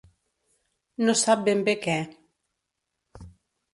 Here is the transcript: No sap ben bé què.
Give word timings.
No 1.09 1.15
sap 1.23 1.45
ben 1.49 1.63
bé 1.67 1.75
què. 1.85 1.99